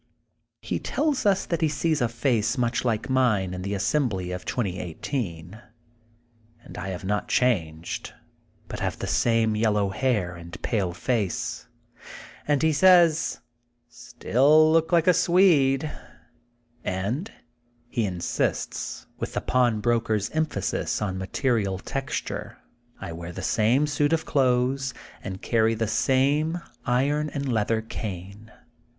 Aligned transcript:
He 0.63 0.79
tells 0.79 1.27
us 1.27 1.45
that 1.45 1.61
he 1.61 1.67
sees 1.67 2.01
a 2.01 2.07
face 2.09 2.57
much 2.57 2.83
like 2.83 3.07
mine 3.07 3.53
in 3.53 3.61
the 3.61 3.75
assembly 3.75 4.31
of 4.31 4.45
2018, 4.45 5.61
and 6.63 6.75
I 6.79 6.87
have 6.87 7.05
not 7.05 7.27
changed, 7.27 8.11
but 8.67 8.79
have 8.79 8.97
the 8.97 9.05
same 9.05 9.55
yellow 9.55 9.89
hair 9.89 10.35
and 10.35 10.59
pale 10.63 10.91
face, 10.91 11.67
as 12.47 12.63
he 12.63 12.73
says, 12.73 13.41
still 13.89 14.71
look 14.71 14.91
like 14.91 15.05
a 15.05 15.13
Swede,*' 15.13 15.91
and, 16.83 17.29
(as 17.29 17.35
he 17.89 18.03
insists, 18.05 19.05
with 19.19 19.33
the 19.35 19.41
pawn 19.41 19.81
broker's 19.81 20.31
emphasis 20.31 20.99
on 20.99 21.19
material 21.19 21.77
texture), 21.77 22.57
I 22.99 23.09
34 23.11 23.11
THE 23.13 23.13
GOLDEN 23.13 23.13
BOOK 23.13 23.13
OF 23.13 23.13
SPRINGFIELD 23.13 23.19
wear 23.19 23.31
the 23.33 23.85
same 23.85 23.87
suit 23.95 24.13
of 24.13 24.25
clothes, 24.25 24.93
and 25.23 25.41
carry 25.43 25.75
the 25.75 25.85
same 25.87 26.59
iron 26.87 27.29
and 27.29 27.53
leather 27.53 27.83
cane. 27.83 28.51